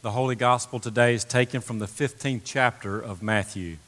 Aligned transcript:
The 0.00 0.12
Holy 0.12 0.36
Gospel 0.36 0.78
today 0.78 1.12
is 1.12 1.24
taken 1.24 1.60
from 1.60 1.80
the 1.80 1.86
15th 1.86 2.42
chapter 2.44 3.00
of 3.00 3.20
Matthew. 3.20 3.78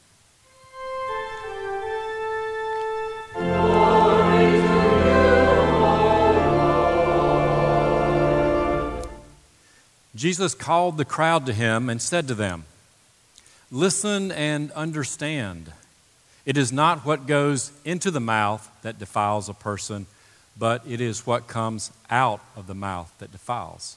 Jesus 10.16 10.56
called 10.56 10.96
the 10.96 11.04
crowd 11.04 11.46
to 11.46 11.52
him 11.52 11.88
and 11.88 12.02
said 12.02 12.26
to 12.26 12.34
them, 12.34 12.64
Listen 13.70 14.32
and 14.32 14.72
understand. 14.72 15.72
It 16.44 16.56
is 16.56 16.72
not 16.72 17.06
what 17.06 17.28
goes 17.28 17.70
into 17.84 18.10
the 18.10 18.18
mouth 18.18 18.68
that 18.82 18.98
defiles 18.98 19.48
a 19.48 19.54
person, 19.54 20.06
but 20.58 20.82
it 20.84 21.00
is 21.00 21.24
what 21.24 21.46
comes 21.46 21.92
out 22.10 22.40
of 22.56 22.66
the 22.66 22.74
mouth 22.74 23.14
that 23.20 23.30
defiles. 23.30 23.96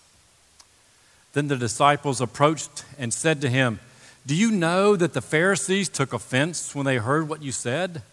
Then 1.34 1.48
the 1.48 1.58
disciples 1.58 2.22
approached 2.22 2.86
and 2.98 3.14
said 3.14 3.42
to 3.42 3.50
him, 3.50 3.80
Do 4.26 4.36
you 4.36 4.52
know 4.52 4.96
that 4.96 5.14
the 5.14 5.22
Pharisees 5.22 5.90
took 5.90 6.14
offense 6.14 6.74
when 6.74 6.86
they 6.86 6.98
heard 6.98 7.28
what 7.28 7.44
you 7.44 7.52
said? 7.52 8.04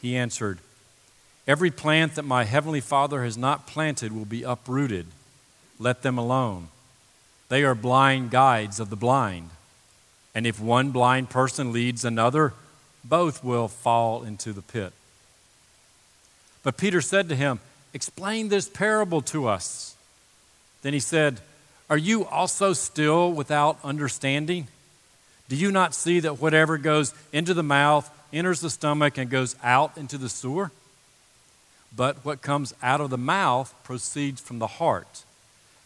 He 0.00 0.16
answered, 0.16 0.58
Every 1.46 1.70
plant 1.70 2.14
that 2.14 2.24
my 2.24 2.44
heavenly 2.44 2.80
Father 2.80 3.24
has 3.24 3.36
not 3.36 3.66
planted 3.66 4.12
will 4.12 4.24
be 4.24 4.42
uprooted. 4.42 5.06
Let 5.78 6.02
them 6.02 6.18
alone. 6.18 6.68
They 7.48 7.64
are 7.64 7.74
blind 7.74 8.30
guides 8.30 8.80
of 8.80 8.90
the 8.90 8.96
blind. 8.96 9.50
And 10.34 10.46
if 10.46 10.60
one 10.60 10.90
blind 10.90 11.30
person 11.30 11.72
leads 11.72 12.04
another, 12.04 12.54
both 13.04 13.44
will 13.44 13.68
fall 13.68 14.24
into 14.24 14.52
the 14.52 14.62
pit. 14.62 14.92
But 16.62 16.76
Peter 16.76 17.00
said 17.00 17.28
to 17.28 17.36
him, 17.36 17.60
Explain 17.92 18.48
this 18.48 18.68
parable 18.68 19.20
to 19.22 19.46
us. 19.46 19.94
Then 20.82 20.92
he 20.92 21.00
said, 21.00 21.40
are 21.94 21.98
you 21.98 22.24
also 22.24 22.72
still 22.72 23.30
without 23.30 23.78
understanding? 23.84 24.66
Do 25.48 25.54
you 25.54 25.70
not 25.70 25.94
see 25.94 26.18
that 26.18 26.40
whatever 26.40 26.76
goes 26.76 27.14
into 27.32 27.54
the 27.54 27.62
mouth 27.62 28.10
enters 28.32 28.58
the 28.58 28.68
stomach 28.68 29.16
and 29.16 29.30
goes 29.30 29.54
out 29.62 29.96
into 29.96 30.18
the 30.18 30.28
sewer? 30.28 30.72
But 31.96 32.24
what 32.24 32.42
comes 32.42 32.74
out 32.82 33.00
of 33.00 33.10
the 33.10 33.16
mouth 33.16 33.72
proceeds 33.84 34.40
from 34.40 34.58
the 34.58 34.66
heart, 34.66 35.22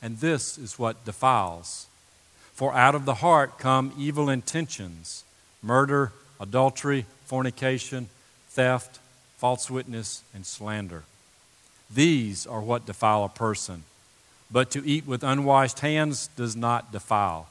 and 0.00 0.16
this 0.20 0.56
is 0.56 0.78
what 0.78 1.04
defiles. 1.04 1.88
For 2.54 2.72
out 2.72 2.94
of 2.94 3.04
the 3.04 3.16
heart 3.16 3.58
come 3.58 3.92
evil 3.98 4.30
intentions 4.30 5.24
murder, 5.62 6.12
adultery, 6.40 7.04
fornication, 7.26 8.08
theft, 8.48 8.98
false 9.36 9.70
witness, 9.70 10.22
and 10.32 10.46
slander. 10.46 11.02
These 11.94 12.46
are 12.46 12.62
what 12.62 12.86
defile 12.86 13.24
a 13.24 13.28
person 13.28 13.84
but 14.50 14.70
to 14.70 14.86
eat 14.86 15.06
with 15.06 15.22
unwashed 15.22 15.80
hands 15.80 16.28
does 16.36 16.56
not 16.56 16.92
defile. 16.92 17.48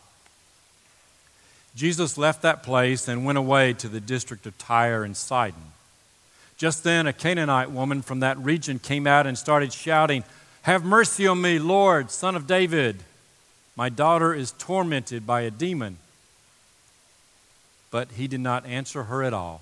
Jesus 1.76 2.17
left 2.17 2.42
that 2.42 2.64
place 2.64 3.08
and 3.08 3.23
went 3.23 3.38
away 3.38 3.73
to 3.73 3.88
the 3.88 4.02
district 4.02 4.48
of 4.48 4.58
Tyre 4.58 5.03
and 5.03 5.16
Sidon. 5.16 5.72
Just 6.58 6.84
then, 6.84 7.06
a 7.06 7.14
Canaanite 7.14 7.70
woman 7.70 8.02
from 8.02 8.22
that 8.22 8.38
region 8.40 8.80
came 8.80 9.06
out 9.06 9.28
and 9.28 9.38
started 9.38 9.72
shouting, 9.72 10.23
Have 10.64 10.84
mercy 10.84 11.28
on 11.28 11.40
me, 11.40 11.59
Lord, 11.59 12.09
son 12.09 12.36
of 12.36 12.48
David. 12.48 12.98
My 13.75 13.90
daughter 13.90 14.34
is 14.34 14.53
tormented 14.53 15.28
by 15.28 15.42
a 15.42 15.52
demon. 15.52 15.98
But 17.92 18.09
he 18.14 18.28
did 18.28 18.40
not 18.40 18.66
answer 18.66 19.03
her 19.03 19.23
at 19.23 19.34
all. 19.34 19.62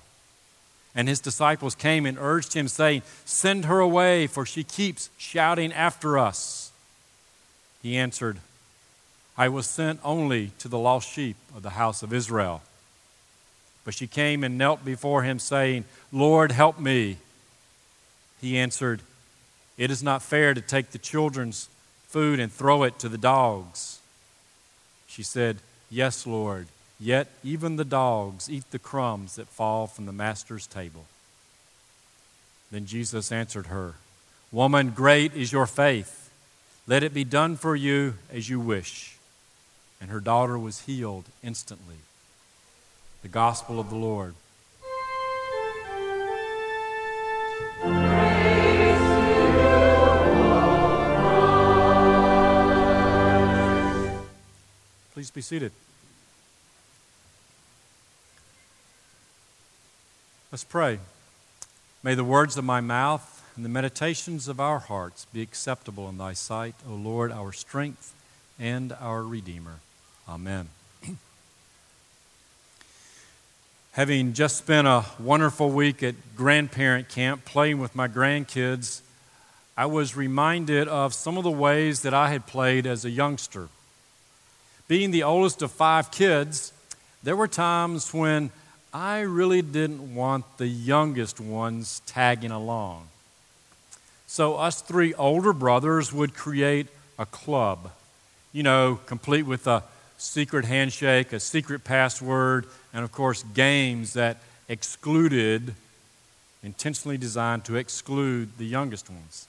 And 0.94 1.06
his 1.06 1.20
disciples 1.20 1.74
came 1.74 2.06
and 2.06 2.16
urged 2.18 2.54
him, 2.54 2.66
saying, 2.66 3.02
Send 3.26 3.66
her 3.66 3.78
away, 3.78 4.26
for 4.26 4.46
she 4.46 4.64
keeps 4.64 5.10
shouting 5.18 5.74
after 5.74 6.16
us. 6.16 6.65
He 7.86 7.96
answered, 7.96 8.38
I 9.38 9.48
was 9.48 9.64
sent 9.64 10.00
only 10.02 10.50
to 10.58 10.66
the 10.66 10.76
lost 10.76 11.08
sheep 11.08 11.36
of 11.54 11.62
the 11.62 11.78
house 11.78 12.02
of 12.02 12.12
Israel. 12.12 12.62
But 13.84 13.94
she 13.94 14.08
came 14.08 14.42
and 14.42 14.58
knelt 14.58 14.84
before 14.84 15.22
him, 15.22 15.38
saying, 15.38 15.84
Lord, 16.10 16.50
help 16.50 16.80
me. 16.80 17.18
He 18.40 18.58
answered, 18.58 19.02
It 19.78 19.92
is 19.92 20.02
not 20.02 20.20
fair 20.20 20.52
to 20.52 20.60
take 20.60 20.90
the 20.90 20.98
children's 20.98 21.68
food 22.08 22.40
and 22.40 22.50
throw 22.50 22.82
it 22.82 22.98
to 22.98 23.08
the 23.08 23.16
dogs. 23.16 24.00
She 25.06 25.22
said, 25.22 25.58
Yes, 25.88 26.26
Lord, 26.26 26.66
yet 26.98 27.28
even 27.44 27.76
the 27.76 27.84
dogs 27.84 28.50
eat 28.50 28.68
the 28.72 28.80
crumbs 28.80 29.36
that 29.36 29.46
fall 29.46 29.86
from 29.86 30.06
the 30.06 30.12
master's 30.12 30.66
table. 30.66 31.04
Then 32.72 32.84
Jesus 32.84 33.30
answered 33.30 33.66
her, 33.68 33.94
Woman, 34.50 34.90
great 34.90 35.34
is 35.34 35.52
your 35.52 35.66
faith. 35.66 36.25
Let 36.88 37.02
it 37.02 37.12
be 37.12 37.24
done 37.24 37.56
for 37.56 37.74
you 37.74 38.14
as 38.32 38.48
you 38.48 38.60
wish. 38.60 39.16
And 40.00 40.08
her 40.08 40.20
daughter 40.20 40.56
was 40.56 40.82
healed 40.82 41.24
instantly. 41.42 41.96
The 43.22 43.28
gospel 43.28 43.80
of 43.80 43.90
the 43.90 43.96
Lord. 43.96 44.34
Please 55.12 55.30
be 55.32 55.40
seated. 55.40 55.72
Let's 60.52 60.62
pray. 60.62 61.00
May 62.04 62.14
the 62.14 62.22
words 62.22 62.56
of 62.56 62.64
my 62.64 62.80
mouth 62.80 63.35
and 63.56 63.64
the 63.64 63.70
meditations 63.70 64.48
of 64.48 64.60
our 64.60 64.78
hearts 64.78 65.26
be 65.32 65.40
acceptable 65.40 66.10
in 66.10 66.18
thy 66.18 66.34
sight, 66.34 66.74
O 66.86 66.92
Lord, 66.92 67.32
our 67.32 67.52
strength 67.52 68.12
and 68.60 68.92
our 69.00 69.22
Redeemer. 69.22 69.80
Amen. 70.28 70.68
Having 73.92 74.34
just 74.34 74.58
spent 74.58 74.86
a 74.86 75.06
wonderful 75.18 75.70
week 75.70 76.02
at 76.02 76.14
grandparent 76.36 77.08
camp 77.08 77.46
playing 77.46 77.78
with 77.78 77.96
my 77.96 78.08
grandkids, 78.08 79.00
I 79.74 79.86
was 79.86 80.14
reminded 80.14 80.86
of 80.86 81.14
some 81.14 81.38
of 81.38 81.44
the 81.44 81.50
ways 81.50 82.02
that 82.02 82.12
I 82.12 82.28
had 82.28 82.46
played 82.46 82.86
as 82.86 83.06
a 83.06 83.10
youngster. 83.10 83.68
Being 84.86 85.12
the 85.12 85.22
oldest 85.22 85.62
of 85.62 85.72
five 85.72 86.10
kids, 86.10 86.74
there 87.22 87.36
were 87.36 87.48
times 87.48 88.12
when 88.12 88.50
I 88.92 89.20
really 89.20 89.62
didn't 89.62 90.14
want 90.14 90.58
the 90.58 90.66
youngest 90.66 91.40
ones 91.40 92.02
tagging 92.04 92.50
along. 92.50 93.08
So, 94.26 94.56
us 94.56 94.82
three 94.82 95.14
older 95.14 95.52
brothers 95.52 96.12
would 96.12 96.34
create 96.34 96.88
a 97.18 97.26
club, 97.26 97.92
you 98.52 98.62
know, 98.62 99.00
complete 99.06 99.44
with 99.44 99.66
a 99.66 99.84
secret 100.18 100.64
handshake, 100.64 101.32
a 101.32 101.40
secret 101.40 101.84
password, 101.84 102.66
and 102.92 103.04
of 103.04 103.12
course, 103.12 103.44
games 103.54 104.14
that 104.14 104.38
excluded, 104.68 105.74
intentionally 106.62 107.16
designed 107.16 107.64
to 107.66 107.76
exclude 107.76 108.48
the 108.58 108.66
youngest 108.66 109.08
ones. 109.08 109.46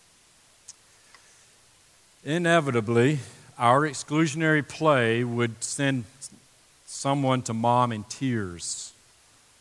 Inevitably, 2.23 3.19
our 3.57 3.81
exclusionary 3.81 4.67
play 4.67 5.23
would 5.23 5.63
send 5.63 6.03
someone 6.85 7.41
to 7.43 7.53
mom 7.53 7.91
in 7.91 8.03
tears, 8.03 8.93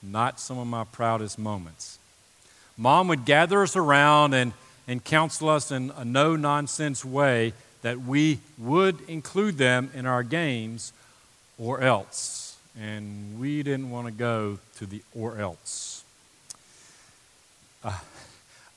not 0.03 0.38
some 0.38 0.59
of 0.59 0.66
my 0.66 0.84
proudest 0.84 1.38
moments. 1.38 1.99
Mom 2.76 3.09
would 3.09 3.25
gather 3.25 3.62
us 3.62 3.76
around 3.76 4.34
and 4.34 4.53
and 4.88 5.02
counsel 5.04 5.48
us 5.48 5.70
in 5.70 5.92
a 5.97 6.04
no 6.04 6.36
nonsense 6.36 7.04
way 7.04 7.52
that 7.82 8.00
we 8.00 8.41
would 8.58 9.00
include 9.08 9.58
them 9.58 9.91
in 9.94 10.06
our 10.06 10.22
games 10.22 10.92
or 11.58 11.80
else. 11.80 12.56
And 12.78 13.41
we 13.41 13.62
didn't 13.62 13.91
want 13.91 14.06
to 14.06 14.12
go 14.12 14.58
to 14.76 14.86
the 14.86 15.02
or 15.14 15.38
else. 15.38 16.04
Uh, 17.82 17.98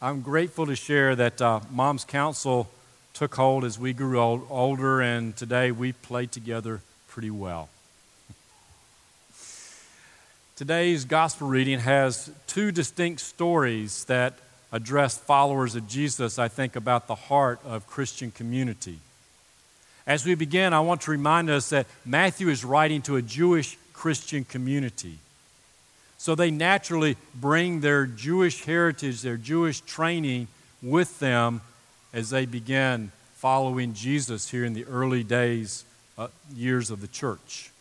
I'm 0.01 0.21
grateful 0.21 0.65
to 0.67 0.75
share 0.75 1.15
that 1.15 1.41
uh, 1.41 1.59
Mom's 1.71 2.05
counsel 2.05 2.69
took 3.13 3.35
hold 3.35 3.65
as 3.65 3.77
we 3.77 3.91
grew 3.91 4.19
old, 4.19 4.47
older, 4.49 5.01
and 5.01 5.35
today 5.35 5.71
we 5.71 5.91
play 5.91 6.25
together 6.25 6.81
pretty 7.07 7.31
well. 7.31 7.67
Today's 10.55 11.05
gospel 11.05 11.47
reading 11.47 11.79
has 11.79 12.31
two 12.47 12.71
distinct 12.71 13.21
stories 13.21 14.05
that 14.05 14.33
address 14.71 15.17
followers 15.17 15.75
of 15.75 15.87
Jesus, 15.87 16.37
I 16.37 16.47
think 16.47 16.75
about 16.75 17.07
the 17.07 17.15
heart 17.15 17.59
of 17.65 17.87
Christian 17.87 18.31
community. 18.31 18.99
As 20.05 20.25
we 20.25 20.35
begin, 20.35 20.73
I 20.73 20.79
want 20.79 21.01
to 21.01 21.11
remind 21.11 21.49
us 21.49 21.69
that 21.69 21.87
Matthew 22.05 22.49
is 22.49 22.65
writing 22.65 23.01
to 23.03 23.15
a 23.15 23.21
Jewish 23.21 23.77
Christian 23.93 24.43
community. 24.43 25.19
So 26.17 26.35
they 26.35 26.51
naturally 26.51 27.15
bring 27.33 27.81
their 27.81 28.05
Jewish 28.05 28.63
heritage, 28.65 29.21
their 29.21 29.37
Jewish 29.37 29.81
training 29.81 30.47
with 30.81 31.19
them 31.19 31.61
as 32.13 32.29
they 32.29 32.45
begin 32.45 33.11
following 33.35 33.93
Jesus 33.93 34.49
here 34.49 34.65
in 34.65 34.73
the 34.73 34.85
early 34.85 35.23
days, 35.23 35.85
uh, 36.17 36.27
years 36.53 36.91
of 36.91 37.01
the 37.01 37.07
church. 37.07 37.71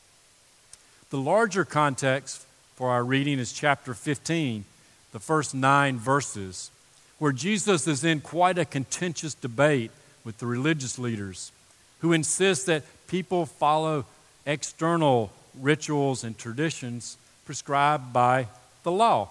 The 1.10 1.18
larger 1.18 1.64
context 1.64 2.44
for 2.76 2.90
our 2.90 3.02
reading 3.02 3.38
is 3.38 3.52
chapter 3.52 3.94
15, 3.94 4.64
the 5.12 5.18
first 5.18 5.54
nine 5.54 5.98
verses 5.98 6.70
where 7.18 7.32
Jesus 7.32 7.86
is 7.86 8.04
in 8.04 8.20
quite 8.20 8.58
a 8.58 8.64
contentious 8.64 9.34
debate 9.34 9.90
with 10.24 10.38
the 10.38 10.46
religious 10.46 10.98
leaders 10.98 11.52
who 12.00 12.12
insist 12.12 12.66
that 12.66 12.84
people 13.08 13.46
follow 13.46 14.04
external 14.46 15.32
rituals 15.60 16.22
and 16.24 16.38
traditions 16.38 17.16
prescribed 17.44 18.12
by 18.12 18.46
the 18.82 18.92
law 18.92 19.28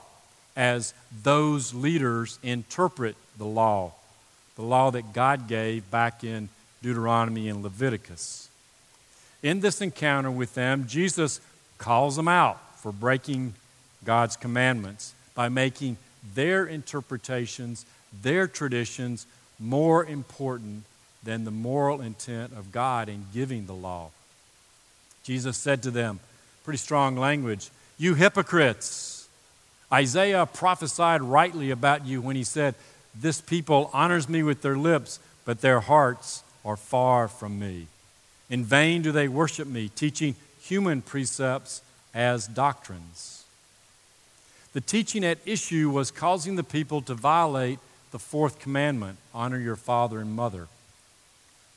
as 0.55 0.93
those 1.23 1.73
leaders 1.73 2.39
interpret 2.43 3.15
the 3.37 3.45
law, 3.45 3.93
the 4.55 4.63
law 4.63 4.91
that 4.91 5.13
God 5.13 5.47
gave 5.47 5.89
back 5.91 6.23
in 6.23 6.49
Deuteronomy 6.81 7.47
and 7.47 7.63
Leviticus. 7.63 8.49
In 9.43 9.59
this 9.59 9.81
encounter 9.81 10.31
with 10.31 10.55
them, 10.55 10.87
Jesus 10.87 11.39
calls 11.77 12.15
them 12.15 12.27
out 12.27 12.59
for 12.79 12.91
breaking 12.91 13.53
God's 14.03 14.35
commandments 14.35 15.13
by 15.35 15.47
making 15.47 15.97
their 16.35 16.65
interpretations, 16.65 17.85
their 18.21 18.47
traditions, 18.47 19.25
more 19.59 20.05
important 20.05 20.83
than 21.23 21.43
the 21.43 21.51
moral 21.51 22.01
intent 22.01 22.53
of 22.53 22.71
God 22.71 23.09
in 23.09 23.25
giving 23.33 23.65
the 23.65 23.73
law. 23.73 24.11
Jesus 25.23 25.57
said 25.57 25.83
to 25.83 25.91
them, 25.91 26.19
pretty 26.63 26.77
strong 26.77 27.15
language, 27.15 27.69
You 27.97 28.13
hypocrites! 28.15 29.27
Isaiah 29.91 30.45
prophesied 30.45 31.21
rightly 31.21 31.71
about 31.71 32.05
you 32.05 32.21
when 32.21 32.35
he 32.35 32.43
said, 32.43 32.75
This 33.15 33.39
people 33.41 33.89
honors 33.93 34.27
me 34.27 34.43
with 34.43 34.61
their 34.61 34.77
lips, 34.77 35.19
but 35.45 35.61
their 35.61 35.79
hearts 35.79 36.43
are 36.65 36.75
far 36.75 37.27
from 37.27 37.57
me. 37.57 37.87
In 38.49 38.63
vain 38.63 39.01
do 39.01 39.11
they 39.11 39.27
worship 39.27 39.67
me, 39.67 39.89
teaching 39.89 40.35
human 40.61 41.01
precepts 41.01 41.81
as 42.13 42.47
doctrines. 42.47 43.45
The 44.77 44.81
teaching 44.81 45.25
at 45.25 45.39
issue 45.43 45.89
was 45.89 46.11
causing 46.11 46.55
the 46.55 46.63
people 46.63 47.01
to 47.01 47.15
violate 47.15 47.79
the 48.11 48.19
fourth 48.19 48.59
commandment 48.59 49.17
honor 49.33 49.57
your 49.57 49.75
father 49.75 50.19
and 50.19 50.35
mother. 50.35 50.67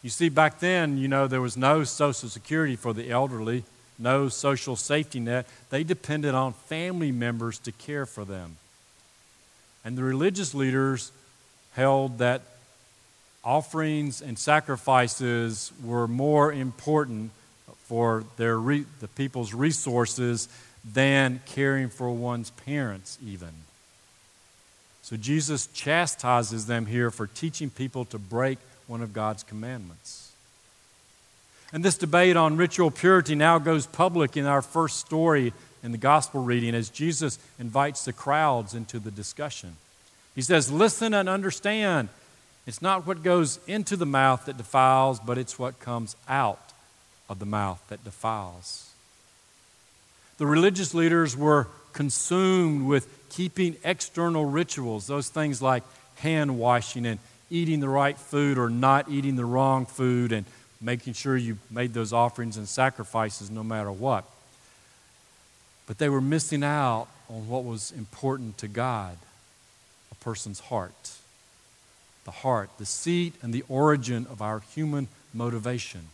You 0.03 0.11
see, 0.11 0.29
back 0.29 0.61
then, 0.61 0.99
you 0.99 1.09
know, 1.09 1.27
there 1.27 1.41
was 1.41 1.57
no 1.57 1.83
Social 1.83 2.29
Security 2.29 2.77
for 2.77 2.93
the 2.93 3.11
elderly, 3.11 3.65
no 3.99 4.29
social 4.29 4.77
safety 4.77 5.19
net. 5.19 5.47
They 5.71 5.83
depended 5.83 6.35
on 6.35 6.53
family 6.53 7.11
members 7.11 7.59
to 7.61 7.73
care 7.73 8.05
for 8.05 8.27
them. 8.27 8.59
And 9.83 9.97
the 9.97 10.05
religious 10.05 10.55
leaders 10.55 11.11
held 11.73 12.19
that 12.19 12.43
offerings 13.43 14.21
and 14.21 14.39
sacrifices 14.39 15.73
were 15.83 16.07
more 16.07 16.53
important 16.53 17.31
for 17.85 18.25
their 18.37 18.59
re- 18.59 18.85
the 19.01 19.09
people's 19.09 19.55
resources 19.55 20.51
than 20.85 21.41
caring 21.47 21.89
for 21.89 22.11
one's 22.11 22.51
parents, 22.51 23.19
even. 23.25 23.51
So 25.03 25.17
Jesus 25.17 25.67
chastises 25.69 26.67
them 26.67 26.87
here 26.87 27.11
for 27.11 27.27
teaching 27.27 27.71
people 27.71 28.05
to 28.07 28.19
break 28.19 28.59
one 28.87 29.03
of 29.03 29.13
God's 29.13 29.43
commandments. 29.43 30.33
And 31.73 31.85
this 31.85 31.97
debate 31.97 32.37
on 32.37 32.57
ritual 32.57 32.91
purity 32.91 33.35
now 33.35 33.59
goes 33.59 33.87
public 33.87 34.37
in 34.37 34.47
our 34.47 34.63
first 34.63 34.99
story 34.99 35.53
in 35.83 35.93
the 35.93 35.99
gospel 35.99 36.43
reading 36.43 36.75
as 36.75 36.91
Jesus 36.91 37.39
invites 37.59 38.05
the 38.05 38.13
crowds 38.13 38.75
into 38.75 38.99
the 38.99 39.11
discussion. 39.11 39.77
He 40.35 40.43
says, 40.43 40.71
Listen 40.71 41.15
and 41.15 41.29
understand. 41.29 42.09
It's 42.67 42.83
not 42.83 43.07
what 43.07 43.23
goes 43.23 43.59
into 43.67 43.97
the 43.97 44.07
mouth 44.07 44.45
that 44.47 44.57
defiles, 44.57 45.19
but 45.19 45.39
it's 45.39 45.59
what 45.59 45.81
comes 45.81 46.15
out 46.29 46.73
of 47.29 47.39
the 47.39 47.47
mouth 47.47 47.83
that 47.89 48.05
defiles. 48.05 48.90
The 50.41 50.47
religious 50.47 50.95
leaders 50.95 51.37
were 51.37 51.67
consumed 51.93 52.87
with 52.87 53.07
keeping 53.29 53.77
external 53.85 54.47
rituals, 54.47 55.07
those 55.07 55.29
things 55.29 55.61
like 55.61 55.83
hand 56.17 56.59
washing 56.59 57.05
and 57.05 57.19
eating 57.51 57.81
the 57.81 57.91
right 57.91 58.17
food 58.17 58.57
or 58.57 58.71
not 58.71 59.11
eating 59.11 59.37
the 59.37 59.45
wrong 59.45 59.85
food 59.85 60.33
and 60.33 60.47
making 60.81 61.13
sure 61.13 61.37
you 61.37 61.59
made 61.71 61.93
those 61.93 62.15
offerings 62.15 62.57
and 62.57 62.67
sacrifices 62.67 63.51
no 63.51 63.63
matter 63.63 63.93
what. 63.93 64.25
But 65.87 65.99
they 65.99 66.09
were 66.09 66.23
missing 66.23 66.65
out 66.65 67.09
on 67.29 67.47
what 67.47 67.65
was 67.65 67.93
important 67.93 68.57
to 68.59 68.69
God 68.69 69.19
a 70.11 70.15
person's 70.25 70.61
heart. 70.61 71.19
The 72.25 72.31
heart, 72.31 72.71
the 72.79 72.87
seat 72.87 73.35
and 73.43 73.53
the 73.53 73.65
origin 73.69 74.27
of 74.31 74.41
our 74.41 74.61
human 74.75 75.09
motivation. 75.35 76.07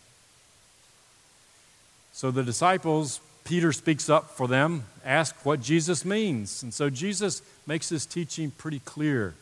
So 2.12 2.32
the 2.32 2.43
disciples 2.43 3.20
Peter 3.46 3.72
speaks 3.72 4.10
up 4.10 4.31
for 4.31 4.48
them, 4.48 4.84
ask 5.04 5.34
what 5.46 5.62
Jesus 5.62 6.04
means. 6.04 6.64
And 6.64 6.75
so 6.75 6.90
Jesus 6.90 7.43
makes 7.64 7.88
his 7.88 8.04
teaching 8.04 8.50
pretty 8.50 8.81
clear. 8.81 9.34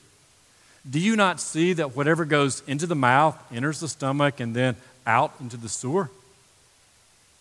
Do 0.89 1.01
you 1.01 1.17
not 1.17 1.41
see 1.41 1.73
that 1.73 1.97
whatever 1.97 2.27
goes 2.27 2.63
into 2.67 2.87
the 2.87 2.95
mouth 2.95 3.37
enters 3.51 3.81
the 3.81 3.89
stomach 3.89 4.41
and 4.41 4.55
then 4.55 4.77
out 5.07 5.33
into 5.41 5.57
the 5.57 5.71
sewer? 5.71 6.11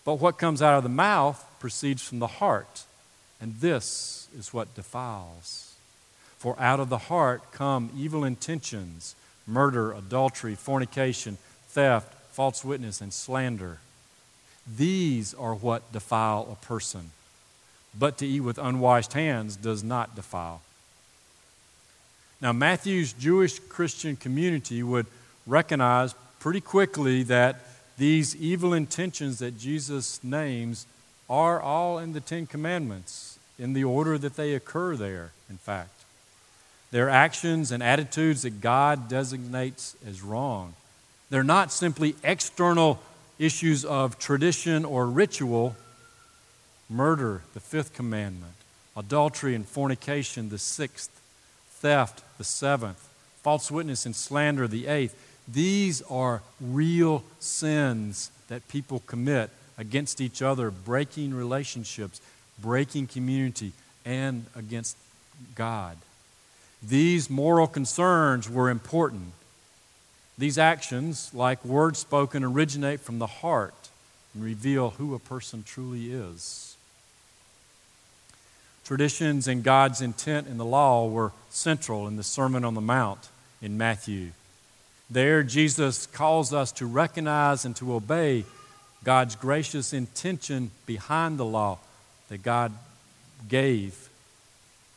But 0.06 0.14
what 0.14 0.38
comes 0.38 0.62
out 0.62 0.78
of 0.78 0.82
the 0.82 0.88
mouth 0.88 1.44
proceeds 1.60 2.02
from 2.02 2.18
the 2.18 2.26
heart, 2.26 2.84
and 3.42 3.54
this 3.56 4.28
is 4.36 4.54
what 4.54 4.74
defiles. 4.74 5.74
For 6.38 6.58
out 6.58 6.80
of 6.80 6.88
the 6.88 6.98
heart 6.98 7.52
come 7.52 7.90
evil 7.94 8.24
intentions, 8.24 9.14
murder, 9.46 9.92
adultery, 9.92 10.54
fornication, 10.54 11.36
theft, 11.68 12.14
false 12.32 12.64
witness, 12.64 13.02
and 13.02 13.12
slander. 13.12 13.80
These 14.66 15.34
are 15.34 15.54
what 15.54 15.92
defile 15.92 16.48
a 16.50 16.64
person. 16.66 17.10
But 17.98 18.18
to 18.18 18.26
eat 18.26 18.40
with 18.40 18.58
unwashed 18.58 19.12
hands 19.12 19.56
does 19.56 19.84
not 19.84 20.16
defile. 20.16 20.62
Now, 22.40 22.52
Matthew's 22.52 23.12
Jewish 23.12 23.58
Christian 23.58 24.16
community 24.16 24.82
would 24.82 25.06
recognize 25.46 26.14
pretty 26.40 26.60
quickly 26.60 27.22
that 27.24 27.60
these 27.96 28.34
evil 28.36 28.74
intentions 28.74 29.38
that 29.38 29.58
Jesus 29.58 30.22
names 30.24 30.86
are 31.30 31.60
all 31.60 31.98
in 31.98 32.12
the 32.12 32.20
Ten 32.20 32.46
Commandments, 32.46 33.38
in 33.58 33.72
the 33.72 33.84
order 33.84 34.18
that 34.18 34.36
they 34.36 34.54
occur 34.54 34.96
there, 34.96 35.30
in 35.48 35.56
fact. 35.56 36.04
They're 36.90 37.08
actions 37.08 37.70
and 37.70 37.82
attitudes 37.82 38.42
that 38.42 38.60
God 38.60 39.08
designates 39.08 39.96
as 40.06 40.22
wrong. 40.22 40.74
They're 41.30 41.42
not 41.42 41.72
simply 41.72 42.14
external 42.22 43.00
issues 43.38 43.84
of 43.84 44.18
tradition 44.18 44.84
or 44.84 45.06
ritual 45.06 45.76
murder, 46.88 47.42
the 47.54 47.60
fifth 47.60 47.94
commandment, 47.94 48.52
adultery 48.96 49.54
and 49.54 49.66
fornication, 49.66 50.50
the 50.50 50.58
sixth, 50.58 51.10
theft, 51.68 52.22
the 52.38 52.44
seventh, 52.44 53.08
false 53.42 53.70
witness 53.70 54.06
and 54.06 54.14
slander, 54.14 54.68
the 54.68 54.86
eighth. 54.86 55.14
These 55.46 56.02
are 56.02 56.42
real 56.60 57.24
sins 57.40 58.30
that 58.48 58.66
people 58.68 59.02
commit 59.06 59.50
against 59.76 60.20
each 60.20 60.40
other, 60.40 60.70
breaking 60.70 61.34
relationships, 61.34 62.20
breaking 62.60 63.08
community, 63.08 63.72
and 64.04 64.46
against 64.56 64.96
God. 65.54 65.96
These 66.82 67.28
moral 67.28 67.66
concerns 67.66 68.48
were 68.48 68.70
important 68.70 69.32
these 70.36 70.58
actions, 70.58 71.30
like 71.32 71.64
words 71.64 71.98
spoken, 72.00 72.42
originate 72.42 73.00
from 73.00 73.18
the 73.18 73.26
heart 73.26 73.74
and 74.34 74.42
reveal 74.42 74.90
who 74.90 75.14
a 75.14 75.18
person 75.18 75.62
truly 75.62 76.12
is. 76.12 76.76
Traditions 78.84 79.48
and 79.48 79.62
God's 79.62 80.00
intent 80.00 80.46
in 80.46 80.58
the 80.58 80.64
law 80.64 81.08
were 81.08 81.32
central 81.50 82.06
in 82.06 82.16
the 82.16 82.22
Sermon 82.22 82.64
on 82.64 82.74
the 82.74 82.80
Mount 82.80 83.28
in 83.62 83.78
Matthew. 83.78 84.32
There, 85.08 85.42
Jesus 85.42 86.06
calls 86.06 86.52
us 86.52 86.72
to 86.72 86.86
recognize 86.86 87.64
and 87.64 87.76
to 87.76 87.94
obey 87.94 88.44
God's 89.04 89.36
gracious 89.36 89.92
intention 89.92 90.70
behind 90.86 91.38
the 91.38 91.44
law 91.44 91.78
that 92.28 92.42
God 92.42 92.72
gave. 93.48 94.08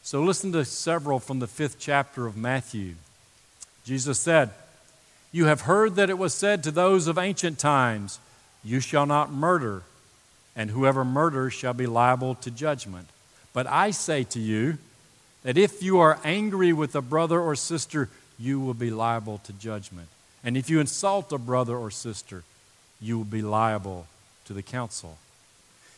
So, 0.02 0.24
listen 0.24 0.52
to 0.54 0.66
several 0.66 1.20
from 1.20 1.40
the 1.40 1.48
fifth 1.48 1.78
chapter 1.80 2.26
of 2.26 2.38
Matthew. 2.38 2.96
Jesus 3.86 4.20
said, 4.20 4.52
you 5.38 5.46
have 5.46 5.62
heard 5.62 5.96
that 5.96 6.10
it 6.10 6.18
was 6.18 6.34
said 6.34 6.64
to 6.64 6.72
those 6.72 7.08
of 7.08 7.20
ancient 7.20 7.60
times, 7.60 8.20
You 8.64 8.80
shall 8.80 9.06
not 9.06 9.32
murder, 9.32 9.84
and 10.56 10.72
whoever 10.72 11.06
murders 11.06 11.54
shall 11.54 11.74
be 11.74 11.86
liable 11.86 12.36
to 12.36 12.50
judgment. 12.50 13.08
But 13.54 13.68
I 13.68 13.92
say 13.92 14.24
to 14.24 14.40
you 14.40 14.80
that 15.44 15.58
if 15.58 15.84
you 15.84 16.00
are 16.00 16.20
angry 16.24 16.74
with 16.74 16.96
a 16.96 17.02
brother 17.02 17.40
or 17.40 17.56
sister, 17.56 18.10
you 18.40 18.60
will 18.60 18.74
be 18.74 18.90
liable 18.90 19.38
to 19.44 19.54
judgment. 19.54 20.08
And 20.44 20.58
if 20.58 20.70
you 20.70 20.80
insult 20.80 21.32
a 21.32 21.38
brother 21.38 21.78
or 21.78 21.92
sister, 21.92 22.44
you 23.00 23.20
will 23.20 23.26
be 23.26 23.44
liable 23.44 24.08
to 24.46 24.54
the 24.54 24.64
council. 24.64 25.18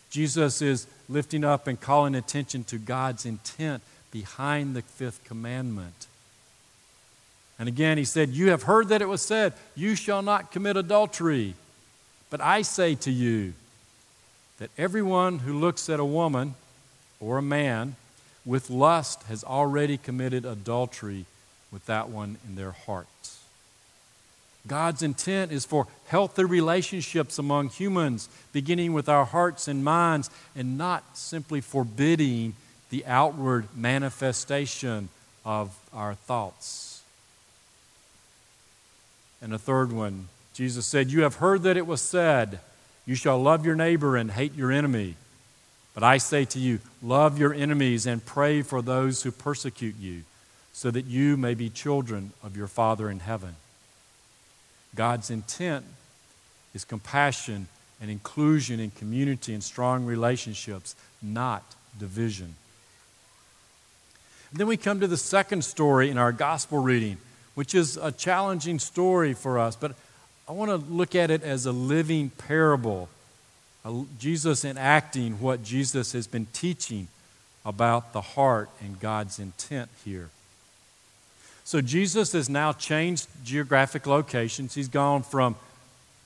Jesus 0.09 0.61
is 0.61 0.85
lifting 1.07 1.45
up 1.45 1.65
and 1.65 1.79
calling 1.79 2.15
attention 2.15 2.65
to 2.65 2.77
God's 2.77 3.25
intent 3.25 3.83
behind 4.11 4.75
the 4.75 4.81
fifth 4.81 5.23
commandment. 5.23 6.07
And 7.59 7.67
again, 7.67 7.97
he 7.97 8.05
said, 8.05 8.29
You 8.29 8.49
have 8.49 8.63
heard 8.63 8.87
that 8.87 9.01
it 9.01 9.07
was 9.09 9.21
said, 9.21 9.53
You 9.75 9.95
shall 9.95 10.21
not 10.21 10.51
commit 10.51 10.77
adultery. 10.77 11.55
But 12.29 12.41
I 12.41 12.61
say 12.61 12.95
to 12.95 13.11
you 13.11 13.53
that 14.59 14.69
everyone 14.77 15.39
who 15.39 15.59
looks 15.59 15.89
at 15.89 15.99
a 15.99 16.05
woman 16.05 16.55
or 17.19 17.37
a 17.37 17.41
man 17.41 17.95
with 18.45 18.69
lust 18.69 19.23
has 19.23 19.43
already 19.43 19.97
committed 19.97 20.45
adultery 20.45 21.25
with 21.71 21.85
that 21.85 22.09
one 22.09 22.37
in 22.47 22.55
their 22.55 22.71
hearts. 22.71 23.43
God's 24.67 25.01
intent 25.01 25.51
is 25.51 25.65
for 25.65 25.87
healthy 26.07 26.43
relationships 26.43 27.39
among 27.39 27.69
humans, 27.69 28.29
beginning 28.51 28.93
with 28.93 29.09
our 29.09 29.25
hearts 29.25 29.67
and 29.67 29.83
minds, 29.83 30.29
and 30.55 30.77
not 30.77 31.17
simply 31.17 31.61
forbidding 31.61 32.53
the 32.89 33.05
outward 33.05 33.67
manifestation 33.75 35.09
of 35.45 35.75
our 35.93 36.13
thoughts. 36.13 36.88
And 39.41 39.53
a 39.53 39.57
third 39.57 39.91
one, 39.91 40.27
Jesus 40.53 40.85
said, 40.85 41.11
You 41.11 41.23
have 41.23 41.35
heard 41.35 41.63
that 41.63 41.77
it 41.77 41.87
was 41.87 42.01
said, 42.01 42.59
You 43.05 43.15
shall 43.15 43.41
love 43.41 43.65
your 43.65 43.75
neighbor 43.75 44.17
and 44.17 44.31
hate 44.31 44.55
your 44.55 44.71
enemy. 44.71 45.15
But 45.93 46.03
I 46.03 46.17
say 46.17 46.45
to 46.45 46.59
you, 46.59 46.79
love 47.01 47.39
your 47.39 47.53
enemies 47.53 48.05
and 48.05 48.25
pray 48.25 48.61
for 48.61 48.81
those 48.81 49.23
who 49.23 49.31
persecute 49.31 49.95
you, 49.99 50.23
so 50.71 50.91
that 50.91 51.05
you 51.05 51.35
may 51.35 51.53
be 51.53 51.69
children 51.69 52.31
of 52.43 52.55
your 52.55 52.67
Father 52.67 53.09
in 53.09 53.19
heaven. 53.19 53.55
God's 54.95 55.29
intent 55.29 55.85
is 56.73 56.85
compassion 56.85 57.67
and 58.01 58.09
inclusion 58.09 58.79
in 58.79 58.91
community 58.91 59.53
and 59.53 59.63
strong 59.63 60.05
relationships, 60.05 60.95
not 61.21 61.63
division. 61.97 62.55
then 64.53 64.67
we 64.67 64.77
come 64.77 64.99
to 64.99 65.07
the 65.07 65.17
second 65.17 65.63
story 65.63 66.09
in 66.09 66.17
our 66.17 66.31
gospel 66.31 66.79
reading, 66.79 67.17
which 67.59 67.75
is 67.75 67.97
a 67.97 68.09
challenging 68.09 68.79
story 68.79 69.33
for 69.33 69.59
us, 69.59 69.75
but 69.75 69.93
I 70.47 70.53
want 70.53 70.71
to 70.71 70.77
look 70.77 71.13
at 71.13 71.29
it 71.29 71.43
as 71.43 71.65
a 71.65 71.73
living 71.73 72.29
parable. 72.29 73.09
Jesus 74.17 74.63
enacting 74.63 75.41
what 75.41 75.61
Jesus 75.61 76.13
has 76.13 76.25
been 76.25 76.47
teaching 76.53 77.09
about 77.65 78.13
the 78.13 78.21
heart 78.21 78.69
and 78.79 78.97
God's 79.01 79.39
intent 79.39 79.89
here. 80.05 80.29
So 81.65 81.81
Jesus 81.81 82.31
has 82.31 82.47
now 82.47 82.71
changed 82.71 83.27
geographic 83.43 84.07
locations. 84.07 84.73
He's 84.73 84.87
gone 84.87 85.23
from 85.23 85.57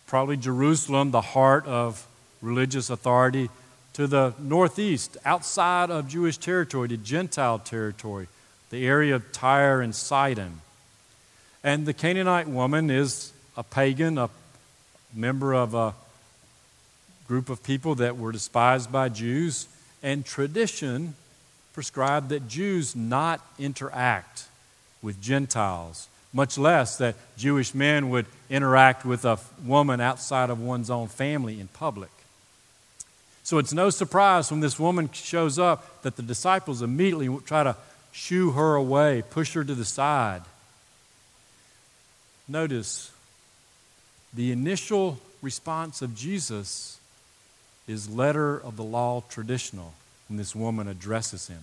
probably 0.05 0.37
Jerusalem, 0.37 1.09
the 1.09 1.21
heart 1.21 1.65
of 1.65 2.05
religious 2.43 2.91
authority, 2.91 3.49
to 3.93 4.05
the 4.05 4.35
northeast, 4.37 5.17
outside 5.25 5.89
of 5.89 6.07
Jewish 6.07 6.37
territory, 6.37 6.89
to 6.89 6.97
Gentile 6.97 7.57
territory, 7.57 8.27
the 8.69 8.85
area 8.85 9.15
of 9.15 9.31
Tyre 9.31 9.81
and 9.81 9.95
Sidon. 9.95 10.59
And 11.63 11.85
the 11.85 11.93
Canaanite 11.93 12.47
woman 12.47 12.89
is 12.89 13.31
a 13.55 13.63
pagan, 13.63 14.17
a 14.17 14.29
member 15.13 15.53
of 15.53 15.73
a 15.73 15.93
group 17.27 17.49
of 17.49 17.63
people 17.63 17.95
that 17.95 18.17
were 18.17 18.31
despised 18.31 18.91
by 18.91 19.09
Jews, 19.09 19.67
and 20.01 20.25
tradition 20.25 21.15
prescribed 21.71 22.29
that 22.29 22.47
Jews 22.47 22.95
not 22.95 23.39
interact 23.57 24.47
with 25.01 25.21
Gentiles, 25.21 26.07
much 26.33 26.57
less 26.57 26.97
that 26.97 27.15
Jewish 27.37 27.73
men 27.73 28.09
would 28.09 28.25
interact 28.49 29.05
with 29.05 29.23
a 29.23 29.39
woman 29.65 30.01
outside 30.01 30.49
of 30.49 30.59
one's 30.59 30.89
own 30.89 31.07
family 31.07 31.59
in 31.59 31.67
public. 31.69 32.09
So 33.43 33.57
it's 33.57 33.73
no 33.73 33.89
surprise 33.89 34.51
when 34.51 34.59
this 34.59 34.79
woman 34.79 35.09
shows 35.11 35.59
up 35.59 36.01
that 36.03 36.15
the 36.15 36.21
disciples 36.21 36.81
immediately 36.81 37.29
try 37.45 37.63
to 37.63 37.75
shoo 38.11 38.51
her 38.51 38.75
away, 38.75 39.23
push 39.29 39.53
her 39.53 39.63
to 39.63 39.75
the 39.75 39.85
side. 39.85 40.41
Notice 42.47 43.11
the 44.33 44.51
initial 44.51 45.19
response 45.41 46.01
of 46.01 46.15
Jesus 46.15 46.99
is 47.87 48.09
letter 48.09 48.57
of 48.57 48.75
the 48.77 48.83
law 48.83 49.23
traditional 49.29 49.93
when 50.27 50.37
this 50.37 50.55
woman 50.55 50.87
addresses 50.87 51.47
him. 51.47 51.59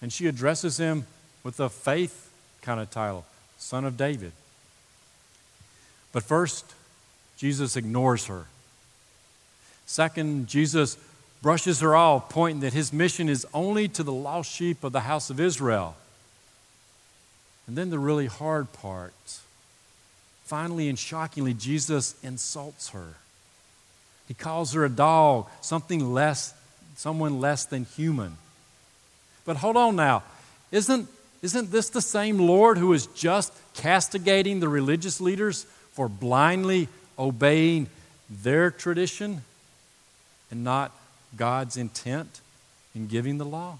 And 0.00 0.12
she 0.12 0.26
addresses 0.26 0.78
him 0.78 1.06
with 1.44 1.60
a 1.60 1.68
faith 1.68 2.30
kind 2.62 2.80
of 2.80 2.90
title, 2.90 3.24
Son 3.58 3.84
of 3.84 3.96
David. 3.96 4.32
But 6.12 6.22
first, 6.22 6.64
Jesus 7.36 7.76
ignores 7.76 8.26
her. 8.26 8.46
Second, 9.86 10.48
Jesus 10.48 10.96
brushes 11.42 11.80
her 11.80 11.96
off, 11.96 12.28
pointing 12.28 12.60
that 12.60 12.72
his 12.72 12.92
mission 12.92 13.28
is 13.28 13.46
only 13.52 13.88
to 13.88 14.02
the 14.02 14.12
lost 14.12 14.50
sheep 14.50 14.84
of 14.84 14.92
the 14.92 15.00
house 15.00 15.28
of 15.28 15.40
Israel. 15.40 15.96
And 17.66 17.76
then 17.76 17.90
the 17.90 17.98
really 17.98 18.26
hard 18.26 18.72
part. 18.72 19.12
Finally 20.52 20.90
and 20.90 20.98
shockingly, 20.98 21.54
Jesus 21.54 22.14
insults 22.22 22.90
her. 22.90 23.14
He 24.28 24.34
calls 24.34 24.74
her 24.74 24.84
a 24.84 24.90
dog, 24.90 25.48
something 25.62 26.12
less, 26.12 26.52
someone 26.94 27.40
less 27.40 27.64
than 27.64 27.86
human. 27.86 28.36
But 29.46 29.56
hold 29.56 29.78
on 29.78 29.96
now. 29.96 30.24
Isn't 30.70 31.08
isn't 31.40 31.70
this 31.70 31.88
the 31.88 32.02
same 32.02 32.36
Lord 32.36 32.76
who 32.76 32.92
is 32.92 33.06
just 33.06 33.50
castigating 33.72 34.60
the 34.60 34.68
religious 34.68 35.22
leaders 35.22 35.64
for 35.92 36.06
blindly 36.06 36.88
obeying 37.18 37.88
their 38.28 38.70
tradition 38.70 39.40
and 40.50 40.62
not 40.62 40.92
God's 41.34 41.78
intent 41.78 42.42
in 42.94 43.06
giving 43.06 43.38
the 43.38 43.46
law? 43.46 43.78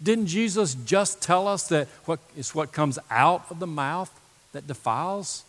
Didn't 0.00 0.28
Jesus 0.28 0.76
just 0.76 1.20
tell 1.20 1.48
us 1.48 1.66
that 1.70 1.88
what 2.04 2.20
is 2.36 2.54
what 2.54 2.70
comes 2.70 2.96
out 3.10 3.44
of 3.50 3.58
the 3.58 3.66
mouth 3.66 4.12
that 4.52 4.68
defiles? 4.68 5.42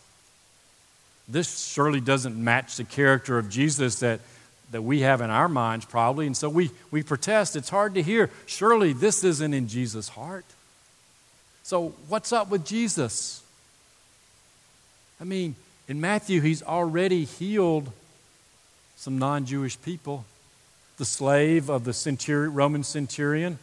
This 1.29 1.71
surely 1.71 2.01
doesn't 2.01 2.35
match 2.35 2.77
the 2.77 2.83
character 2.83 3.37
of 3.37 3.49
Jesus 3.49 3.99
that, 3.99 4.19
that 4.71 4.81
we 4.81 5.01
have 5.01 5.21
in 5.21 5.29
our 5.29 5.47
minds, 5.47 5.85
probably. 5.85 6.25
And 6.25 6.35
so 6.35 6.49
we, 6.49 6.71
we 6.89 7.03
protest. 7.03 7.55
It's 7.55 7.69
hard 7.69 7.93
to 7.93 8.01
hear. 8.01 8.31
Surely 8.47 8.93
this 8.93 9.23
isn't 9.23 9.53
in 9.53 9.67
Jesus' 9.67 10.09
heart. 10.09 10.45
So, 11.61 11.93
what's 12.07 12.33
up 12.33 12.49
with 12.49 12.65
Jesus? 12.65 13.43
I 15.21 15.23
mean, 15.23 15.55
in 15.87 16.01
Matthew, 16.01 16.41
he's 16.41 16.63
already 16.63 17.25
healed 17.25 17.91
some 18.95 19.19
non 19.19 19.45
Jewish 19.45 19.79
people. 19.79 20.25
The 20.97 21.05
slave 21.05 21.69
of 21.69 21.83
the 21.83 21.91
centuri- 21.91 22.49
Roman 22.51 22.83
centurion, 22.83 23.59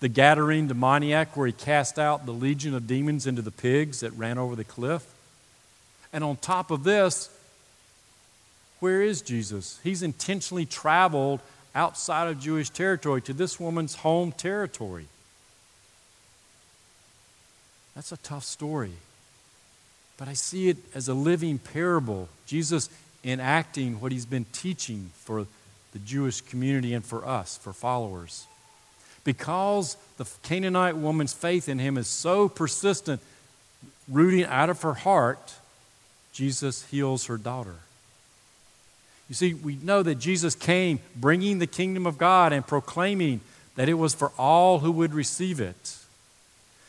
the 0.00 0.08
Gadarene 0.08 0.66
demoniac, 0.66 1.36
where 1.36 1.46
he 1.46 1.52
cast 1.52 1.96
out 1.98 2.26
the 2.26 2.32
legion 2.32 2.74
of 2.74 2.88
demons 2.88 3.26
into 3.26 3.40
the 3.40 3.52
pigs 3.52 4.00
that 4.00 4.10
ran 4.12 4.36
over 4.36 4.56
the 4.56 4.64
cliff. 4.64 5.06
And 6.12 6.24
on 6.24 6.36
top 6.36 6.70
of 6.70 6.84
this, 6.84 7.30
where 8.80 9.02
is 9.02 9.22
Jesus? 9.22 9.78
He's 9.82 10.02
intentionally 10.02 10.66
traveled 10.66 11.40
outside 11.74 12.28
of 12.28 12.40
Jewish 12.40 12.70
territory 12.70 13.20
to 13.22 13.32
this 13.32 13.60
woman's 13.60 13.96
home 13.96 14.32
territory. 14.32 15.06
That's 17.94 18.12
a 18.12 18.16
tough 18.18 18.44
story. 18.44 18.92
But 20.16 20.28
I 20.28 20.32
see 20.32 20.68
it 20.68 20.76
as 20.94 21.08
a 21.08 21.14
living 21.14 21.58
parable. 21.58 22.28
Jesus 22.46 22.88
enacting 23.24 24.00
what 24.00 24.12
he's 24.12 24.26
been 24.26 24.46
teaching 24.52 25.10
for 25.14 25.46
the 25.92 25.98
Jewish 26.00 26.40
community 26.40 26.94
and 26.94 27.04
for 27.04 27.26
us, 27.26 27.56
for 27.56 27.72
followers. 27.72 28.46
Because 29.24 29.96
the 30.16 30.28
Canaanite 30.42 30.96
woman's 30.96 31.32
faith 31.32 31.68
in 31.68 31.78
him 31.78 31.98
is 31.98 32.06
so 32.06 32.48
persistent, 32.48 33.20
rooting 34.08 34.44
out 34.44 34.70
of 34.70 34.82
her 34.82 34.94
heart, 34.94 35.54
Jesus 36.32 36.84
heals 36.84 37.26
her 37.26 37.36
daughter. 37.36 37.76
You 39.28 39.34
see, 39.34 39.54
we 39.54 39.76
know 39.76 40.02
that 40.02 40.16
Jesus 40.16 40.54
came 40.54 41.00
bringing 41.14 41.58
the 41.58 41.66
kingdom 41.66 42.06
of 42.06 42.16
God 42.16 42.52
and 42.52 42.66
proclaiming 42.66 43.40
that 43.76 43.88
it 43.88 43.94
was 43.94 44.14
for 44.14 44.32
all 44.38 44.78
who 44.80 44.90
would 44.90 45.14
receive 45.14 45.60
it. 45.60 45.96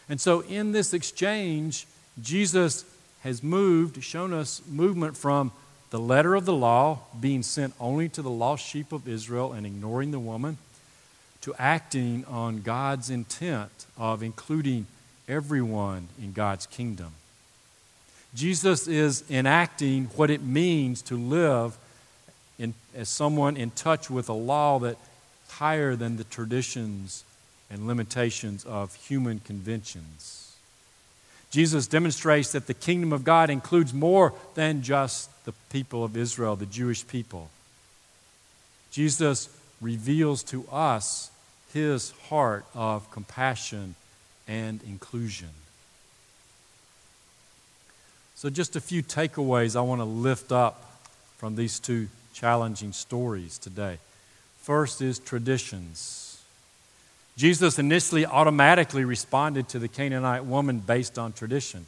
And 0.07 0.19
so, 0.19 0.41
in 0.41 0.71
this 0.71 0.93
exchange, 0.93 1.85
Jesus 2.21 2.85
has 3.21 3.43
moved, 3.43 4.01
shown 4.03 4.33
us 4.33 4.61
movement 4.67 5.17
from 5.17 5.51
the 5.89 5.99
letter 5.99 6.35
of 6.35 6.45
the 6.45 6.53
law 6.53 6.99
being 7.19 7.43
sent 7.43 7.73
only 7.79 8.09
to 8.09 8.21
the 8.21 8.29
lost 8.29 8.65
sheep 8.65 8.91
of 8.91 9.07
Israel 9.07 9.53
and 9.53 9.65
ignoring 9.65 10.11
the 10.11 10.19
woman, 10.19 10.57
to 11.41 11.53
acting 11.57 12.25
on 12.25 12.61
God's 12.61 13.09
intent 13.09 13.85
of 13.97 14.23
including 14.23 14.87
everyone 15.27 16.07
in 16.21 16.33
God's 16.33 16.65
kingdom. 16.65 17.13
Jesus 18.35 18.87
is 18.87 19.23
enacting 19.29 20.05
what 20.15 20.29
it 20.29 20.43
means 20.43 21.01
to 21.03 21.15
live 21.15 21.77
in, 22.59 22.73
as 22.95 23.09
someone 23.09 23.57
in 23.57 23.71
touch 23.71 24.09
with 24.09 24.29
a 24.29 24.33
law 24.33 24.79
that's 24.79 24.99
higher 25.47 25.95
than 25.95 26.17
the 26.17 26.23
traditions 26.23 27.23
and 27.71 27.87
limitations 27.87 28.65
of 28.65 28.93
human 28.95 29.39
conventions. 29.39 30.55
Jesus 31.51 31.87
demonstrates 31.87 32.51
that 32.51 32.67
the 32.67 32.73
kingdom 32.75 33.11
of 33.11 33.23
God 33.23 33.49
includes 33.49 33.93
more 33.93 34.33
than 34.53 34.83
just 34.83 35.29
the 35.45 35.53
people 35.71 36.03
of 36.03 36.15
Israel, 36.15 36.55
the 36.55 36.67
Jewish 36.67 37.07
people. 37.07 37.49
Jesus 38.91 39.49
reveals 39.81 40.43
to 40.43 40.65
us 40.71 41.31
his 41.73 42.11
heart 42.29 42.65
of 42.75 43.09
compassion 43.11 43.95
and 44.47 44.81
inclusion. 44.83 45.49
So, 48.39 48.49
just 48.49 48.77
a 48.77 48.79
few 48.79 49.03
takeaways 49.03 49.75
I 49.75 49.81
want 49.81 49.99
to 49.99 50.05
lift 50.05 50.53
up 50.53 50.81
from 51.35 51.57
these 51.57 51.77
two 51.77 52.07
challenging 52.33 52.93
stories 52.93 53.57
today. 53.57 53.97
First 54.61 55.01
is 55.01 55.19
traditions. 55.19 56.41
Jesus 57.35 57.77
initially 57.77 58.25
automatically 58.25 59.03
responded 59.03 59.67
to 59.67 59.79
the 59.79 59.89
Canaanite 59.89 60.45
woman 60.45 60.79
based 60.79 61.19
on 61.19 61.33
tradition. 61.33 61.85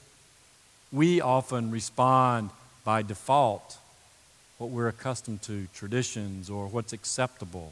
we 0.91 1.22
often 1.22 1.72
respond 1.72 2.50
by 2.84 3.01
default, 3.01 3.77
what 4.58 4.72
we're 4.72 4.89
accustomed 4.89 5.41
to, 5.43 5.67
traditions, 5.74 6.50
or 6.50 6.67
what's 6.67 6.91
acceptable. 6.91 7.72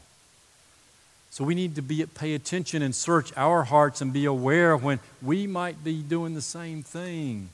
So 1.28 1.44
we 1.44 1.54
need 1.54 1.74
to 1.74 1.82
be, 1.82 2.06
pay 2.06 2.32
attention 2.32 2.80
and 2.80 2.94
search 2.94 3.30
our 3.36 3.64
hearts 3.64 4.00
and 4.00 4.10
be 4.10 4.24
aware 4.24 4.74
when 4.74 5.00
we 5.20 5.46
might 5.46 5.84
be 5.84 6.00
doing 6.00 6.34
the 6.34 6.40
same 6.40 6.82
thing 6.82 7.50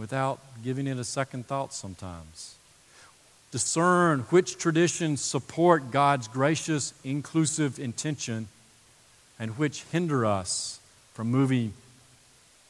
without 0.00 0.40
giving 0.64 0.86
it 0.86 0.96
a 0.96 1.04
second 1.04 1.46
thought 1.46 1.74
sometimes. 1.74 2.56
Discern 3.52 4.20
which 4.30 4.56
traditions 4.56 5.20
support 5.20 5.90
God's 5.90 6.26
gracious, 6.26 6.94
inclusive 7.04 7.78
intention 7.78 8.48
and 9.38 9.58
which 9.58 9.82
hinder 9.92 10.24
us 10.24 10.80
from 11.12 11.30
moving, 11.30 11.74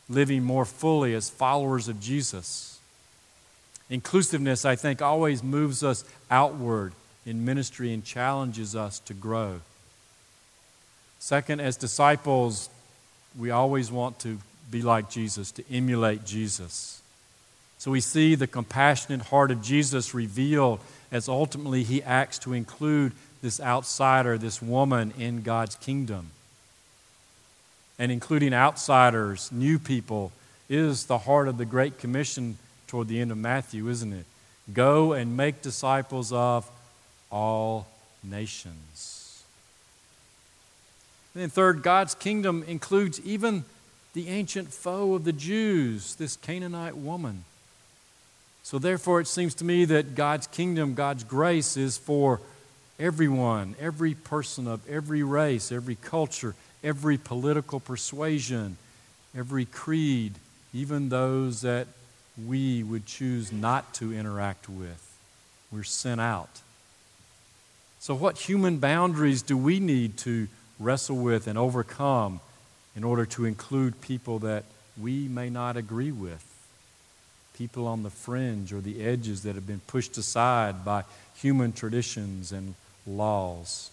living 0.08 0.42
more 0.42 0.64
fully 0.64 1.14
as 1.14 1.30
followers 1.30 1.86
of 1.86 2.00
Jesus. 2.00 2.80
Inclusiveness, 3.88 4.64
I 4.64 4.74
think, 4.74 5.00
always 5.00 5.42
moves 5.42 5.84
us 5.84 6.04
outward 6.30 6.94
in 7.24 7.44
ministry 7.44 7.92
and 7.92 8.04
challenges 8.04 8.74
us 8.74 8.98
to 9.00 9.14
grow. 9.14 9.60
Second, 11.20 11.60
as 11.60 11.76
disciples, 11.76 12.70
we 13.38 13.50
always 13.50 13.92
want 13.92 14.18
to 14.20 14.38
be 14.70 14.82
like 14.82 15.10
Jesus, 15.10 15.52
to 15.52 15.64
emulate 15.70 16.24
Jesus. 16.24 16.99
So 17.80 17.90
we 17.90 18.02
see 18.02 18.34
the 18.34 18.46
compassionate 18.46 19.22
heart 19.22 19.50
of 19.50 19.62
Jesus 19.62 20.12
revealed 20.12 20.80
as 21.10 21.30
ultimately 21.30 21.82
he 21.82 22.02
acts 22.02 22.38
to 22.40 22.52
include 22.52 23.12
this 23.40 23.58
outsider, 23.58 24.36
this 24.36 24.60
woman, 24.60 25.14
in 25.18 25.40
God's 25.40 25.76
kingdom. 25.76 26.26
And 27.98 28.12
including 28.12 28.52
outsiders, 28.52 29.50
new 29.50 29.78
people, 29.78 30.30
is 30.68 31.06
the 31.06 31.16
heart 31.16 31.48
of 31.48 31.56
the 31.56 31.64
Great 31.64 31.98
Commission 31.98 32.58
toward 32.86 33.08
the 33.08 33.18
end 33.18 33.30
of 33.30 33.38
Matthew, 33.38 33.88
isn't 33.88 34.12
it? 34.12 34.26
Go 34.74 35.14
and 35.14 35.34
make 35.34 35.62
disciples 35.62 36.34
of 36.34 36.70
all 37.32 37.86
nations. 38.22 39.42
And 41.32 41.44
then, 41.44 41.48
third, 41.48 41.82
God's 41.82 42.14
kingdom 42.14 42.62
includes 42.68 43.22
even 43.22 43.64
the 44.12 44.28
ancient 44.28 44.70
foe 44.70 45.14
of 45.14 45.24
the 45.24 45.32
Jews, 45.32 46.16
this 46.16 46.36
Canaanite 46.36 46.98
woman. 46.98 47.44
So, 48.70 48.78
therefore, 48.78 49.20
it 49.20 49.26
seems 49.26 49.56
to 49.56 49.64
me 49.64 49.84
that 49.86 50.14
God's 50.14 50.46
kingdom, 50.46 50.94
God's 50.94 51.24
grace, 51.24 51.76
is 51.76 51.98
for 51.98 52.40
everyone, 53.00 53.74
every 53.80 54.14
person 54.14 54.68
of 54.68 54.88
every 54.88 55.24
race, 55.24 55.72
every 55.72 55.96
culture, 55.96 56.54
every 56.84 57.18
political 57.18 57.80
persuasion, 57.80 58.76
every 59.36 59.64
creed, 59.64 60.34
even 60.72 61.08
those 61.08 61.62
that 61.62 61.88
we 62.46 62.84
would 62.84 63.06
choose 63.06 63.50
not 63.50 63.92
to 63.94 64.14
interact 64.14 64.68
with. 64.68 65.18
We're 65.72 65.82
sent 65.82 66.20
out. 66.20 66.60
So, 67.98 68.14
what 68.14 68.38
human 68.38 68.78
boundaries 68.78 69.42
do 69.42 69.56
we 69.56 69.80
need 69.80 70.16
to 70.18 70.46
wrestle 70.78 71.16
with 71.16 71.48
and 71.48 71.58
overcome 71.58 72.38
in 72.94 73.02
order 73.02 73.26
to 73.26 73.46
include 73.46 74.00
people 74.00 74.38
that 74.38 74.62
we 74.96 75.26
may 75.26 75.50
not 75.50 75.76
agree 75.76 76.12
with, 76.12 76.44
people 77.60 77.86
on 77.86 78.02
the 78.02 78.08
fringe 78.08 78.72
or 78.72 78.80
the 78.80 79.04
edges 79.04 79.42
that 79.42 79.54
have 79.54 79.66
been 79.66 79.82
pushed 79.86 80.16
aside 80.16 80.82
by 80.82 81.04
human 81.34 81.72
traditions 81.72 82.52
and 82.52 82.74
laws. 83.06 83.90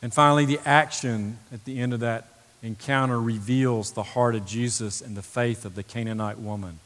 And 0.00 0.14
finally, 0.14 0.44
the 0.44 0.60
action 0.64 1.36
at 1.52 1.64
the 1.64 1.80
end 1.80 1.92
of 1.92 1.98
that 1.98 2.28
encounter 2.62 3.20
reveals 3.20 3.90
the 3.90 4.04
heart 4.04 4.36
of 4.36 4.46
Jesus 4.46 5.00
and 5.00 5.16
the 5.16 5.22
faith 5.22 5.64
of 5.64 5.74
the 5.74 5.82
Canaanite 5.82 6.38
woman. 6.38 6.78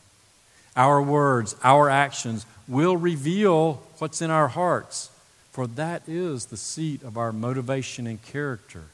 Our 0.74 1.02
words, 1.02 1.54
our 1.62 1.90
actions 1.90 2.46
will 2.66 2.96
reveal 2.96 3.82
what's 3.98 4.22
in 4.22 4.30
our 4.30 4.48
hearts 4.48 5.10
for 5.52 5.66
that 5.66 6.02
is 6.06 6.46
the 6.46 6.56
seat 6.56 7.02
of 7.02 7.18
our 7.18 7.32
motivation 7.32 8.06
and 8.06 8.22
character. 8.22 8.84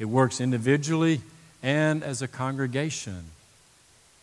It 0.00 0.06
works 0.06 0.40
individually 0.40 1.20
and 1.62 2.02
as 2.02 2.22
a 2.22 2.28
congregation. 2.28 3.35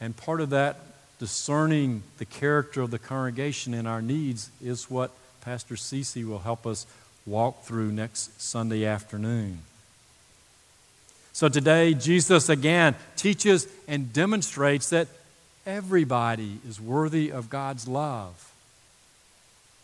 And 0.03 0.17
part 0.17 0.41
of 0.41 0.49
that, 0.49 0.81
discerning 1.17 2.03
the 2.17 2.25
character 2.25 2.81
of 2.81 2.91
the 2.91 2.99
congregation 2.99 3.73
and 3.73 3.87
our 3.87 4.01
needs, 4.01 4.51
is 4.61 4.91
what 4.91 5.11
Pastor 5.39 5.75
Cece 5.75 6.27
will 6.27 6.39
help 6.39 6.67
us 6.67 6.85
walk 7.25 7.63
through 7.63 7.93
next 7.93 8.41
Sunday 8.41 8.85
afternoon. 8.85 9.59
So 11.31 11.47
today, 11.47 11.93
Jesus 11.93 12.49
again 12.49 12.95
teaches 13.15 13.65
and 13.87 14.11
demonstrates 14.11 14.89
that 14.89 15.07
everybody 15.65 16.59
is 16.67 16.81
worthy 16.81 17.31
of 17.31 17.49
God's 17.49 17.87
love. 17.87 18.51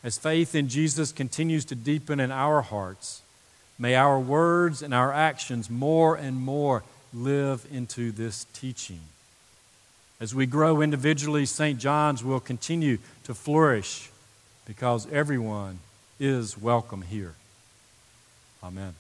As 0.03 0.17
faith 0.17 0.53
in 0.53 0.67
Jesus 0.67 1.13
continues 1.13 1.63
to 1.63 1.75
deepen 1.75 2.19
in 2.19 2.29
our 2.29 2.62
hearts, 2.62 3.21
may 3.79 3.95
our 3.95 4.19
words 4.19 4.82
and 4.82 4.93
our 4.93 5.13
actions 5.13 5.69
more 5.69 6.17
and 6.17 6.36
more 6.36 6.84
live 7.13 7.65
into 7.71 8.12
this 8.12 8.45
teaching. 8.51 8.99
As 10.21 10.36
we 10.36 10.45
grow 10.45 10.82
individually, 10.82 11.45
St. 11.45 11.79
John's 11.79 12.23
will 12.23 12.41
continue 12.41 12.97
to 13.23 13.34
flourish 13.34 14.10
because 14.65 15.10
everyone 15.12 15.79
is 16.19 16.58
welcome 16.58 17.03
here. 17.03 17.36
Amen. 18.62 18.95